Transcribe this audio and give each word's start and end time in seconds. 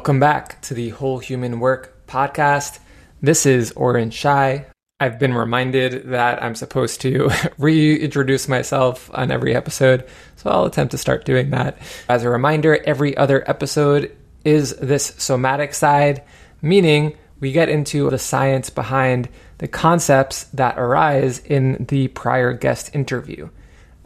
Welcome 0.00 0.18
back 0.18 0.62
to 0.62 0.72
the 0.72 0.88
Whole 0.88 1.18
Human 1.18 1.60
Work 1.60 2.06
podcast. 2.06 2.78
This 3.20 3.44
is 3.44 3.70
Oren 3.72 4.08
Shai. 4.08 4.64
I've 4.98 5.18
been 5.18 5.34
reminded 5.34 6.08
that 6.08 6.42
I'm 6.42 6.54
supposed 6.54 7.02
to 7.02 7.28
reintroduce 7.58 8.48
myself 8.48 9.10
on 9.12 9.30
every 9.30 9.54
episode, 9.54 10.08
so 10.36 10.48
I'll 10.48 10.64
attempt 10.64 10.92
to 10.92 10.98
start 10.98 11.26
doing 11.26 11.50
that. 11.50 11.76
As 12.08 12.24
a 12.24 12.30
reminder, 12.30 12.82
every 12.86 13.14
other 13.14 13.44
episode 13.46 14.16
is 14.42 14.74
this 14.76 15.04
somatic 15.18 15.74
side, 15.74 16.22
meaning 16.62 17.14
we 17.38 17.52
get 17.52 17.68
into 17.68 18.08
the 18.08 18.18
science 18.18 18.70
behind 18.70 19.28
the 19.58 19.68
concepts 19.68 20.44
that 20.44 20.78
arise 20.78 21.40
in 21.40 21.84
the 21.90 22.08
prior 22.08 22.54
guest 22.54 22.94
interview. 22.94 23.50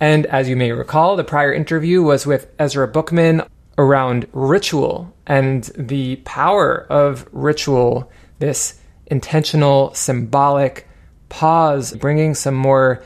And 0.00 0.26
as 0.26 0.48
you 0.48 0.56
may 0.56 0.72
recall, 0.72 1.14
the 1.14 1.22
prior 1.22 1.52
interview 1.52 2.02
was 2.02 2.26
with 2.26 2.50
Ezra 2.58 2.88
Bookman 2.88 3.42
around 3.78 4.26
ritual 4.32 5.12
and 5.26 5.64
the 5.76 6.16
power 6.16 6.86
of 6.90 7.28
ritual, 7.32 8.10
this 8.38 8.80
intentional, 9.06 9.92
symbolic 9.94 10.88
pause, 11.28 11.92
bringing 11.94 12.34
some 12.34 12.54
more 12.54 13.02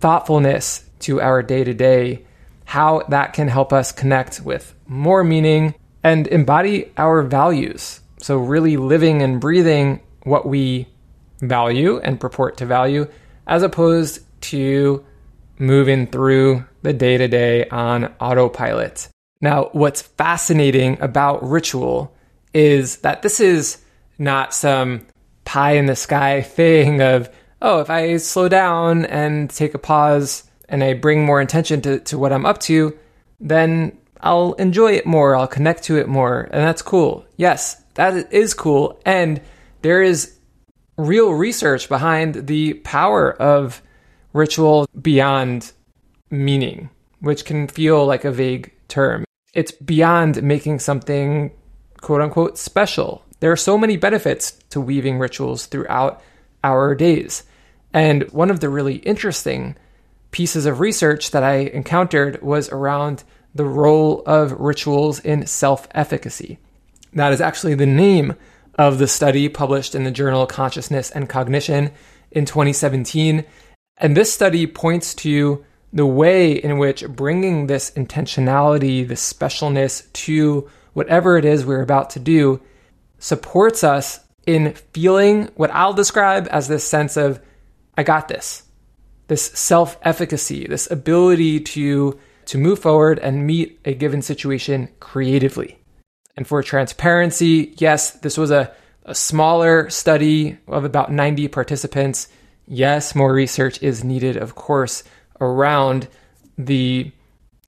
thoughtfulness 0.00 0.84
to 1.00 1.20
our 1.20 1.42
day 1.42 1.64
to 1.64 1.74
day, 1.74 2.24
how 2.64 3.02
that 3.08 3.32
can 3.32 3.48
help 3.48 3.72
us 3.72 3.92
connect 3.92 4.40
with 4.40 4.74
more 4.86 5.24
meaning 5.24 5.74
and 6.02 6.26
embody 6.28 6.92
our 6.96 7.22
values. 7.22 8.00
So, 8.18 8.38
really 8.38 8.76
living 8.76 9.22
and 9.22 9.40
breathing 9.40 10.00
what 10.22 10.46
we 10.46 10.88
value 11.40 11.98
and 11.98 12.18
purport 12.18 12.56
to 12.58 12.66
value, 12.66 13.06
as 13.46 13.62
opposed 13.62 14.20
to 14.42 15.04
moving 15.58 16.06
through 16.06 16.64
the 16.82 16.92
day 16.92 17.18
to 17.18 17.28
day 17.28 17.68
on 17.68 18.06
autopilot. 18.20 19.08
Now, 19.44 19.68
what's 19.72 20.00
fascinating 20.00 20.96
about 21.02 21.46
ritual 21.46 22.16
is 22.54 22.96
that 23.00 23.20
this 23.20 23.40
is 23.40 23.76
not 24.16 24.54
some 24.54 25.06
pie 25.44 25.72
in 25.72 25.84
the 25.84 25.96
sky 25.96 26.40
thing 26.58 27.02
of, 27.02 27.28
oh, 27.60 27.80
if 27.80 27.90
I 27.90 28.16
slow 28.16 28.48
down 28.48 29.04
and 29.04 29.50
take 29.50 29.74
a 29.74 29.78
pause 29.78 30.44
and 30.66 30.82
I 30.82 30.94
bring 30.94 31.26
more 31.26 31.42
attention 31.42 31.82
to, 31.82 32.00
to 32.00 32.16
what 32.16 32.32
I'm 32.32 32.46
up 32.46 32.58
to, 32.60 32.98
then 33.38 33.98
I'll 34.22 34.54
enjoy 34.54 34.92
it 34.92 35.04
more, 35.04 35.36
I'll 35.36 35.46
connect 35.46 35.82
to 35.84 35.98
it 35.98 36.08
more, 36.08 36.48
and 36.50 36.62
that's 36.62 36.80
cool. 36.80 37.26
Yes, 37.36 37.82
that 37.96 38.32
is 38.32 38.54
cool. 38.54 38.98
And 39.04 39.42
there 39.82 40.02
is 40.02 40.38
real 40.96 41.32
research 41.32 41.90
behind 41.90 42.46
the 42.46 42.74
power 42.74 43.30
of 43.30 43.82
ritual 44.32 44.88
beyond 45.02 45.70
meaning, 46.30 46.88
which 47.20 47.44
can 47.44 47.68
feel 47.68 48.06
like 48.06 48.24
a 48.24 48.32
vague 48.32 48.72
term 48.88 49.26
it's 49.54 49.72
beyond 49.72 50.42
making 50.42 50.80
something 50.80 51.52
quote 52.00 52.20
unquote 52.20 52.58
special. 52.58 53.24
There 53.40 53.52
are 53.52 53.56
so 53.56 53.78
many 53.78 53.96
benefits 53.96 54.52
to 54.70 54.80
weaving 54.80 55.18
rituals 55.18 55.66
throughout 55.66 56.22
our 56.62 56.94
days. 56.94 57.44
And 57.92 58.24
one 58.32 58.50
of 58.50 58.60
the 58.60 58.68
really 58.68 58.96
interesting 58.96 59.76
pieces 60.30 60.66
of 60.66 60.80
research 60.80 61.30
that 61.30 61.44
I 61.44 61.58
encountered 61.58 62.42
was 62.42 62.68
around 62.70 63.22
the 63.54 63.64
role 63.64 64.22
of 64.26 64.52
rituals 64.52 65.20
in 65.20 65.46
self 65.46 65.86
efficacy. 65.92 66.58
That 67.12 67.32
is 67.32 67.40
actually 67.40 67.74
the 67.74 67.86
name 67.86 68.34
of 68.76 68.98
the 68.98 69.06
study 69.06 69.48
published 69.48 69.94
in 69.94 70.02
the 70.02 70.10
journal 70.10 70.46
Consciousness 70.46 71.10
and 71.10 71.28
Cognition 71.28 71.92
in 72.32 72.44
2017. 72.44 73.44
And 73.96 74.16
this 74.16 74.32
study 74.32 74.66
points 74.66 75.14
to 75.16 75.64
the 75.94 76.04
way 76.04 76.52
in 76.52 76.78
which 76.78 77.06
bringing 77.06 77.68
this 77.68 77.92
intentionality, 77.92 79.06
this 79.06 79.32
specialness 79.32 80.12
to 80.12 80.68
whatever 80.92 81.38
it 81.38 81.44
is 81.44 81.64
we're 81.64 81.82
about 81.82 82.10
to 82.10 82.18
do 82.18 82.60
supports 83.18 83.84
us 83.84 84.20
in 84.44 84.74
feeling 84.92 85.50
what 85.54 85.70
I'll 85.70 85.94
describe 85.94 86.48
as 86.50 86.66
this 86.66 86.86
sense 86.86 87.16
of, 87.16 87.40
I 87.96 88.02
got 88.02 88.26
this, 88.26 88.64
this 89.28 89.44
self 89.52 89.96
efficacy, 90.02 90.66
this 90.66 90.90
ability 90.90 91.60
to, 91.60 92.18
to 92.46 92.58
move 92.58 92.80
forward 92.80 93.20
and 93.20 93.46
meet 93.46 93.78
a 93.84 93.94
given 93.94 94.20
situation 94.20 94.88
creatively. 94.98 95.78
And 96.36 96.46
for 96.46 96.60
transparency, 96.64 97.72
yes, 97.78 98.10
this 98.10 98.36
was 98.36 98.50
a, 98.50 98.72
a 99.04 99.14
smaller 99.14 99.88
study 99.90 100.58
of 100.66 100.84
about 100.84 101.12
90 101.12 101.46
participants. 101.48 102.28
Yes, 102.66 103.14
more 103.14 103.32
research 103.32 103.80
is 103.80 104.02
needed, 104.02 104.36
of 104.36 104.56
course, 104.56 105.04
around 105.40 106.08
the 106.56 107.10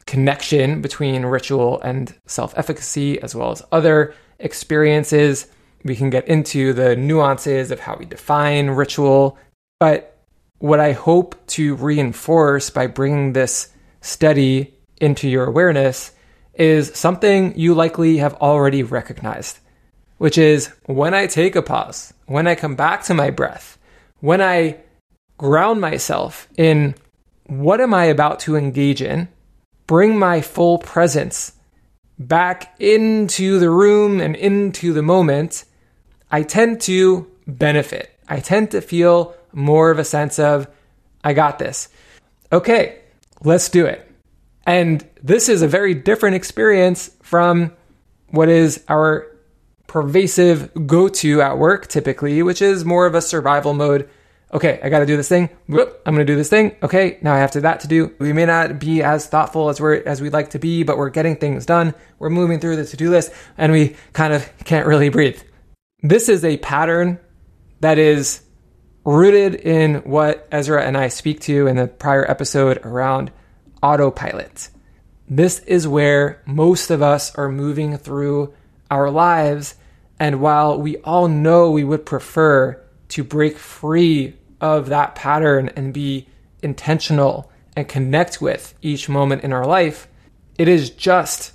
connection 0.07 0.81
between 0.81 1.27
ritual 1.27 1.81
and 1.81 2.15
self 2.27 2.57
efficacy, 2.57 3.21
as 3.21 3.35
well 3.35 3.51
as 3.51 3.63
other 3.73 4.15
experiences. 4.39 5.47
We 5.85 5.97
can 5.97 6.11
get 6.11 6.27
into 6.29 6.73
the 6.73 6.97
nuances 6.97 7.71
of 7.71 7.81
how 7.81 7.97
we 7.97 8.07
define 8.07 8.71
ritual. 8.71 9.39
But 9.79 10.19
what 10.59 10.81
I 10.81 10.93
hope 10.93 11.47
to 11.49 11.75
reinforce 11.77 12.71
by 12.71 12.87
bringing 12.87 13.33
this 13.33 13.69
study 14.01 14.75
into 15.01 15.29
your 15.29 15.45
awareness 15.45 16.13
is 16.55 16.93
something 16.95 17.57
you 17.59 17.75
likely 17.75 18.17
have 18.19 18.35
already 18.35 18.83
recognized, 18.83 19.59
which 20.19 20.39
is 20.39 20.69
when 20.87 21.13
I 21.13 21.27
take 21.27 21.55
a 21.55 21.63
pause, 21.63 22.15
when 22.27 22.47
I 22.47 22.55
come 22.55 22.75
back 22.75 23.03
to 23.05 23.15
my 23.15 23.31
breath, 23.31 23.79
when 24.21 24.41
I 24.41 24.79
ground 25.37 25.81
myself 25.81 26.49
in 26.57 26.95
what 27.47 27.81
am 27.81 27.95
I 27.95 28.05
about 28.05 28.41
to 28.41 28.57
engage 28.57 29.03
in? 29.03 29.29
Bring 29.87 30.19
my 30.19 30.41
full 30.41 30.79
presence 30.79 31.53
back 32.19 32.75
into 32.81 33.59
the 33.59 33.71
room 33.71 34.21
and 34.21 34.35
into 34.37 34.93
the 34.93 35.03
moment. 35.03 35.65
I 36.31 36.43
tend 36.43 36.81
to 36.83 37.31
benefit. 37.47 38.13
I 38.29 38.41
tend 38.41 38.73
to 38.73 38.81
feel 38.81 39.35
more 39.53 39.91
of 39.91 39.99
a 39.99 40.05
sense 40.05 40.39
of, 40.39 40.67
I 41.23 41.33
got 41.33 41.59
this. 41.59 41.89
Okay, 42.53 42.99
let's 43.43 43.69
do 43.69 43.87
it. 43.87 44.11
And 44.67 45.07
this 45.23 45.49
is 45.49 45.63
a 45.63 45.69
very 45.69 45.95
different 45.95 46.37
experience 46.37 47.11
from 47.23 47.73
what 48.31 48.49
is 48.49 48.83
our 48.89 49.27
pervasive 49.87 50.87
go 50.87 51.09
to 51.09 51.41
at 51.41 51.59
work 51.59 51.87
typically, 51.87 52.43
which 52.43 52.61
is 52.61 52.85
more 52.85 53.07
of 53.07 53.15
a 53.15 53.23
survival 53.23 53.73
mode 53.73 54.09
okay, 54.53 54.81
I 54.83 54.89
got 54.89 55.01
to 55.01 55.07
do 55.07 55.17
this 55.17 55.29
thing. 55.29 55.51
Whoop, 55.69 56.01
I'm 56.07 56.15
going 56.15 56.27
to 56.27 56.33
do 56.33 56.37
this 56.37 56.49
thing. 56.49 56.77
Okay, 56.83 57.19
now 57.23 57.35
I 57.35 57.39
have 57.39 57.53
to 57.53 57.61
that 57.63 57.81
to 57.81 57.89
do. 57.89 58.15
We 58.19 58.33
may 58.33 58.47
not 58.47 58.79
be 58.79 59.03
as 59.03 59.27
thoughtful 59.27 59.69
as 59.69 59.81
we're 59.81 60.03
as 60.05 60.21
we'd 60.21 60.33
like 60.33 60.51
to 60.51 60.59
be, 60.59 60.83
but 60.83 60.99
we're 60.99 61.11
getting 61.11 61.37
things 61.37 61.67
done. 61.67 61.95
We're 62.19 62.31
moving 62.31 62.61
through 62.61 62.77
the 62.77 62.85
to-do 62.85 63.11
list, 63.11 63.33
and 63.59 63.73
we 63.73 63.97
kind 64.13 64.33
of 64.33 64.49
can't 64.65 64.87
really 64.87 65.09
breathe. 65.09 65.41
This 66.03 66.29
is 66.29 66.45
a 66.45 66.59
pattern 66.59 67.19
that 67.81 67.99
is 67.99 68.43
rooted 69.05 69.55
in 69.55 69.97
what 69.97 70.49
Ezra 70.51 70.85
and 70.85 70.97
I 70.97 71.09
speak 71.09 71.41
to 71.43 71.67
in 71.67 71.77
the 71.77 71.87
prior 71.87 72.29
episode 72.29 72.79
around 72.85 73.31
autopilot. 73.83 74.69
This 75.29 75.61
is 75.61 75.87
where 75.89 76.43
most 76.47 76.91
of 76.91 77.03
us 77.03 77.35
are 77.35 77.49
moving 77.49 77.97
through 77.99 78.55
our 78.91 79.11
lives. 79.11 79.75
And 80.19 80.41
while 80.41 80.81
we 80.81 80.97
all 80.99 81.29
know 81.29 81.71
we 81.71 81.85
would 81.85 82.07
prefer 82.07 82.83
to 83.09 83.25
break 83.25 83.57
free 83.57 84.37
of 84.61 84.89
that 84.89 85.15
pattern 85.15 85.71
and 85.77 85.93
be 85.93 86.27
intentional 86.63 87.51
and 87.77 87.89
connect 87.89 88.41
with 88.41 88.75
each 88.83 89.09
moment 89.09 89.45
in 89.45 89.53
our 89.53 89.67
life, 89.67 90.09
it 90.59 90.69
is 90.69 90.91
just 90.91 91.53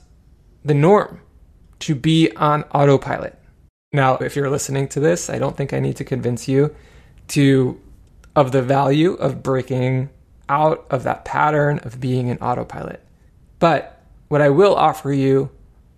the 0.63 0.73
norm 0.73 1.21
to 1.79 1.95
be 1.95 2.31
on 2.35 2.63
autopilot. 2.65 3.37
Now, 3.91 4.15
if 4.17 4.35
you're 4.35 4.49
listening 4.49 4.87
to 4.89 4.99
this, 4.99 5.29
I 5.29 5.39
don't 5.39 5.57
think 5.57 5.73
I 5.73 5.79
need 5.79 5.97
to 5.97 6.03
convince 6.03 6.47
you 6.47 6.75
to 7.29 7.79
of 8.35 8.51
the 8.51 8.61
value 8.61 9.13
of 9.13 9.43
breaking 9.43 10.09
out 10.47 10.85
of 10.89 11.03
that 11.03 11.25
pattern 11.25 11.79
of 11.79 11.99
being 11.99 12.29
an 12.29 12.37
autopilot. 12.37 13.03
But 13.59 14.01
what 14.27 14.41
I 14.41 14.49
will 14.49 14.75
offer 14.75 15.11
you 15.11 15.49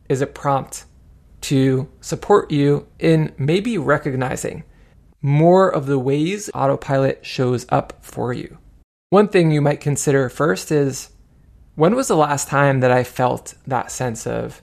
is 0.10 0.22
a 0.22 0.28
prompt 0.28 0.86
to 1.42 1.90
support 2.02 2.52
you 2.52 2.88
in 3.00 3.34
maybe 3.38 3.78
recognizing 3.78 4.64
more 5.24 5.70
of 5.70 5.88
the 5.88 5.98
ways 5.98 6.52
autopilot 6.54 7.26
shows 7.26 7.66
up 7.70 7.98
for 8.02 8.34
you. 8.34 8.58
One 9.10 9.30
thing 9.30 9.52
you 9.52 9.62
might 9.62 9.80
consider 9.80 10.30
first 10.30 10.72
is 10.72 11.10
when 11.76 11.96
was 11.96 12.10
the 12.10 12.16
last 12.16 12.50
time 12.50 12.82
that 12.82 12.92
I 12.92 13.04
felt 13.04 13.56
that 13.66 13.92
sense 13.92 14.28
of, 14.28 14.62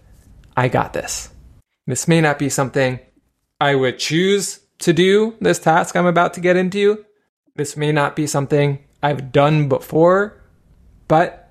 I 0.57 0.69
got 0.69 0.93
this? 0.93 1.31
This 1.87 2.07
may 2.07 2.21
not 2.21 2.39
be 2.39 2.49
something 2.49 3.01
I 3.61 3.75
would 3.75 3.99
choose 3.99 4.61
to 4.81 4.93
do, 4.93 5.35
this 5.41 5.59
task 5.59 5.97
I'm 5.97 6.07
about 6.07 6.35
to 6.35 6.41
get 6.41 6.57
into. 6.57 7.05
This 7.57 7.77
may 7.77 7.91
not 7.91 8.15
be 8.15 8.27
something 8.27 8.85
I've 9.03 9.33
done 9.33 9.69
before, 9.69 10.41
but 11.09 11.51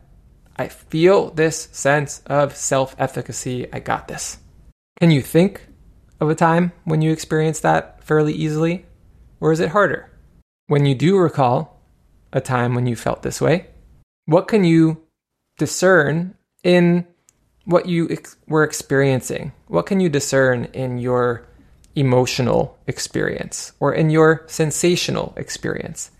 I 0.56 0.68
feel 0.68 1.32
this 1.32 1.70
sense 1.72 2.22
of 2.26 2.56
self 2.56 2.96
efficacy. 3.00 3.72
I 3.74 3.80
got 3.80 4.08
this. 4.08 4.38
Can 5.00 5.12
you 5.12 5.22
think 5.22 5.68
of 6.20 6.30
a 6.30 6.36
time 6.36 6.74
when 6.84 7.02
you 7.02 7.12
experienced 7.12 7.64
that 7.64 8.04
fairly 8.04 8.34
easily? 8.34 8.86
Or 9.40 9.52
is 9.52 9.60
it 9.60 9.70
harder? 9.70 10.12
When 10.68 10.86
you 10.86 10.96
do 10.96 11.18
recall 11.18 11.82
a 12.32 12.42
time 12.42 12.76
when 12.76 12.86
you 12.86 12.96
felt 12.96 13.24
this 13.24 13.42
way, 13.42 13.68
what 14.26 14.48
can 14.48 14.64
you 14.64 15.02
discern 15.58 16.36
in 16.64 17.06
what 17.66 17.88
you 17.88 18.10
ex- 18.10 18.38
were 18.48 18.64
experiencing? 18.64 19.52
What 19.68 19.86
can 19.86 20.00
you 20.00 20.10
discern 20.10 20.66
in 20.66 20.98
your 20.98 21.48
emotional 21.96 22.78
experience 22.88 23.74
or 23.80 23.94
in 23.94 24.10
your 24.10 24.44
sensational 24.48 25.34
experience? 25.38 26.12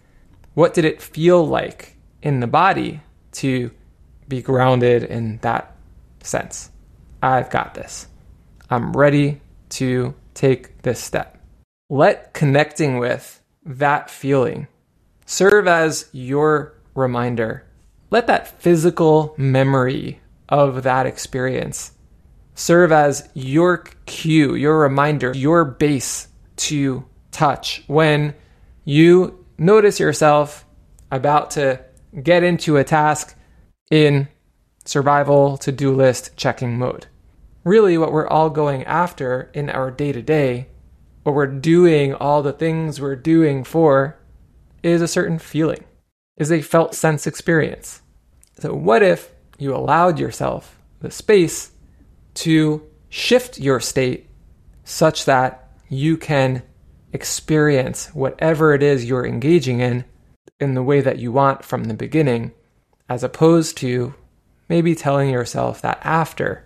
What 0.54 0.74
did 0.74 0.86
it 0.86 1.02
feel 1.02 1.46
like 1.46 1.96
in 2.22 2.40
the 2.40 2.48
body 2.48 3.02
to 3.34 3.72
be 4.28 4.42
grounded 4.42 5.04
in 5.04 5.40
that 5.42 5.76
sense? 6.22 6.70
I've 7.22 7.50
got 7.50 7.74
this. 7.74 8.08
I'm 8.70 8.94
ready 8.94 9.42
to 9.70 10.14
take 10.34 10.82
this 10.84 11.00
step. 11.04 11.39
Let 11.92 12.36
connecting 12.36 13.00
with 13.00 13.42
that 13.66 14.12
feeling 14.12 14.68
serve 15.26 15.68
as 15.68 16.08
your 16.12 16.80
reminder. 16.94 17.66
Let 18.12 18.28
that 18.28 18.62
physical 18.62 19.34
memory 19.38 20.20
of 20.48 20.84
that 20.84 21.08
experience 21.08 21.94
serve 22.54 22.92
as 22.92 23.28
your 23.34 23.86
cue, 24.06 24.54
your 24.54 24.80
reminder, 24.80 25.32
your 25.36 25.66
base 25.66 26.28
to 26.58 27.06
touch 27.32 27.84
when 27.88 28.36
you 28.86 29.46
notice 29.58 30.00
yourself 30.00 30.66
about 31.12 31.52
to 31.52 31.84
get 32.22 32.44
into 32.44 32.78
a 32.78 32.84
task 32.84 33.36
in 33.90 34.28
survival 34.86 35.58
to 35.58 35.72
do 35.72 35.92
list 35.92 36.36
checking 36.36 36.78
mode. 36.78 37.08
Really, 37.64 37.98
what 37.98 38.12
we're 38.12 38.28
all 38.28 38.50
going 38.50 38.84
after 38.84 39.50
in 39.54 39.70
our 39.70 39.92
day 39.92 40.12
to 40.12 40.22
day, 40.22 40.69
what 41.30 41.36
we're 41.36 41.60
doing, 41.60 42.16
all 42.16 42.42
the 42.42 42.52
things 42.52 43.00
we're 43.00 43.16
doing 43.16 43.64
for, 43.64 44.18
is 44.82 45.00
a 45.00 45.08
certain 45.08 45.38
feeling, 45.38 45.84
is 46.38 46.52
a 46.52 46.62
felt 46.62 46.96
sense 46.96 47.28
experience. 47.28 48.02
So, 48.60 48.74
what 48.74 49.04
if 49.04 49.32
you 49.60 49.76
allowed 49.76 50.18
yourself 50.18 50.80
the 51.02 51.12
space 51.12 51.72
to 52.36 52.82
shift 53.10 53.60
your 53.60 53.80
state 53.80 54.28
such 54.84 55.26
that 55.26 55.70
you 55.88 56.18
can 56.18 56.64
experience 57.14 58.08
whatever 58.08 58.74
it 58.74 58.82
is 58.82 59.06
you're 59.06 59.26
engaging 59.26 59.82
in 59.82 60.06
in 60.60 60.74
the 60.74 60.84
way 60.84 61.00
that 61.00 61.20
you 61.20 61.32
want 61.32 61.64
from 61.64 61.84
the 61.84 61.94
beginning, 61.94 62.54
as 63.08 63.24
opposed 63.24 63.78
to 63.78 64.16
maybe 64.68 64.96
telling 64.96 65.30
yourself 65.30 65.80
that 65.82 66.00
after 66.04 66.66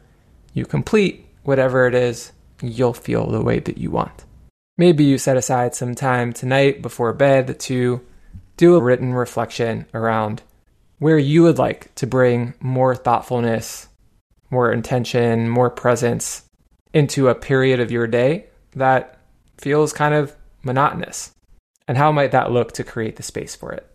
you 0.54 0.66
complete 0.66 1.26
whatever 1.44 1.86
it 1.86 1.94
is, 1.94 2.32
you'll 2.62 2.94
feel 2.94 3.30
the 3.30 3.42
way 3.42 3.60
that 3.60 3.78
you 3.78 3.92
want. 3.92 4.24
Maybe 4.78 5.04
you 5.04 5.18
set 5.18 5.38
aside 5.38 5.76
some 5.76 5.94
time 5.94 6.34
tonight 6.34 6.82
before 6.82 7.14
bed 7.14 7.60
to 7.62 8.02
do 8.58 8.76
a 8.76 8.82
written 8.82 9.14
reflection 9.14 9.86
around 9.94 10.42
where 10.98 11.18
you 11.18 11.44
would 11.44 11.60
like 11.60 11.94
to 11.96 12.08
bring 12.08 12.56
more 12.60 12.96
thoughtfulness, 12.96 13.88
more 14.50 14.72
intention, 14.72 15.50
more 15.50 15.70
presence 15.70 16.44
into 16.94 17.28
a 17.28 17.36
period 17.36 17.80
of 17.80 17.92
your 17.92 18.08
day 18.08 18.46
that 18.76 19.20
feels 19.58 19.94
kind 19.94 20.14
of 20.16 20.36
monotonous. 20.64 21.34
And 21.88 21.98
how 21.98 22.12
might 22.12 22.32
that 22.32 22.52
look 22.52 22.72
to 22.74 22.84
create 22.84 23.18
the 23.18 23.24
space 23.24 23.56
for 23.56 23.74
it? 23.74 23.88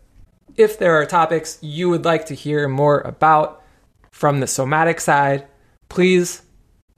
If 0.55 0.79
there 0.79 0.95
are 0.95 1.05
topics 1.05 1.57
you 1.61 1.89
would 1.89 2.05
like 2.05 2.27
to 2.27 2.35
hear 2.35 2.67
more 2.67 3.01
about 3.01 3.63
from 4.11 4.39
the 4.39 4.47
somatic 4.47 5.01
side, 5.01 5.47
please 5.89 6.41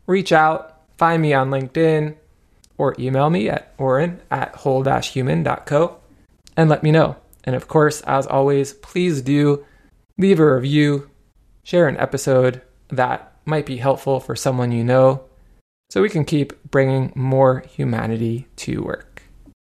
reach 0.05 0.31
out, 0.31 0.81
find 0.97 1.21
me 1.21 1.33
on 1.33 1.49
LinkedIn, 1.49 2.15
or 2.81 2.95
email 2.97 3.29
me 3.29 3.47
at 3.47 3.71
oren 3.77 4.19
at 4.31 4.55
whole-human.co 4.55 5.97
and 6.57 6.67
let 6.67 6.81
me 6.81 6.89
know. 6.89 7.15
And 7.43 7.55
of 7.55 7.67
course, 7.67 8.01
as 8.01 8.25
always, 8.25 8.73
please 8.73 9.21
do 9.21 9.63
leave 10.17 10.39
a 10.39 10.55
review, 10.55 11.11
share 11.63 11.87
an 11.87 11.97
episode 11.97 12.59
that 12.89 13.33
might 13.45 13.67
be 13.67 13.77
helpful 13.77 14.19
for 14.19 14.35
someone 14.35 14.71
you 14.71 14.83
know, 14.83 15.23
so 15.91 16.01
we 16.01 16.09
can 16.09 16.25
keep 16.25 16.53
bringing 16.71 17.11
more 17.13 17.59
humanity 17.69 18.47
to 18.55 18.81
work. 18.81 19.21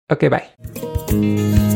Okay, 0.10 0.30
bye. 0.30 1.68